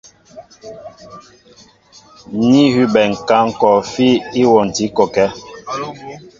Ní 2.47 2.61
hʉbɛ 2.73 3.01
ŋ̀kǎŋ 3.13 3.45
kɔɔfí 3.59 4.07
íwôntǐ 4.41 4.85
kɔkɛ́. 4.95 5.27